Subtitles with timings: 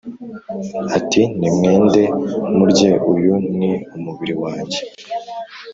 [0.97, 2.03] ati Nimwende
[2.57, 4.79] murye uyu ni umubiri wanjye